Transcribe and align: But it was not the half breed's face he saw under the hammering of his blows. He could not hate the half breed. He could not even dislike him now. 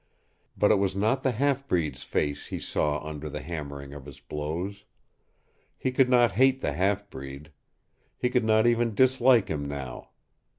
But 0.57 0.71
it 0.71 0.79
was 0.79 0.95
not 0.95 1.21
the 1.21 1.29
half 1.33 1.67
breed's 1.67 2.01
face 2.01 2.47
he 2.47 2.57
saw 2.57 3.03
under 3.07 3.29
the 3.29 3.41
hammering 3.43 3.93
of 3.93 4.07
his 4.07 4.19
blows. 4.19 4.83
He 5.77 5.91
could 5.91 6.09
not 6.09 6.31
hate 6.31 6.59
the 6.59 6.73
half 6.73 7.07
breed. 7.11 7.51
He 8.17 8.31
could 8.31 8.43
not 8.43 8.65
even 8.65 8.95
dislike 8.95 9.47
him 9.47 9.63
now. 9.63 10.09